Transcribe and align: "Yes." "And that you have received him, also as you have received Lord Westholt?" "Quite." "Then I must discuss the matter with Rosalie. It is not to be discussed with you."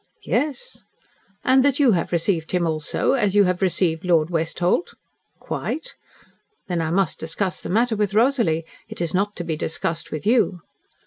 "Yes." 0.25 0.81
"And 1.43 1.61
that 1.63 1.79
you 1.79 1.91
have 1.91 2.11
received 2.11 2.53
him, 2.53 2.65
also 2.65 3.11
as 3.13 3.35
you 3.35 3.43
have 3.43 3.61
received 3.61 4.03
Lord 4.03 4.31
Westholt?" 4.31 4.95
"Quite." 5.39 5.93
"Then 6.67 6.81
I 6.81 6.89
must 6.89 7.19
discuss 7.19 7.61
the 7.61 7.69
matter 7.69 7.95
with 7.95 8.15
Rosalie. 8.15 8.65
It 8.89 8.99
is 8.99 9.13
not 9.13 9.35
to 9.35 9.43
be 9.43 9.55
discussed 9.55 10.09
with 10.11 10.25
you." 10.25 10.61